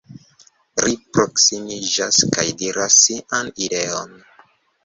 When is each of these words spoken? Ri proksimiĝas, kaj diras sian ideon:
Ri 0.85 0.95
proksimiĝas, 1.17 2.19
kaj 2.37 2.47
diras 2.63 2.99
sian 3.05 3.55
ideon: 3.67 4.19